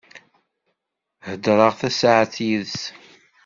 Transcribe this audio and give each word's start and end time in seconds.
Hedreɣ 1.27 1.71
tasaεet 1.79 2.33
yid-s. 2.45 2.79